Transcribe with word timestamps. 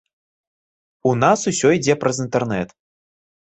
У 1.11 1.11
нас 1.23 1.39
усё 1.53 1.67
ідзе 1.77 1.99
праз 2.05 2.25
інтэрнэт. 2.27 2.69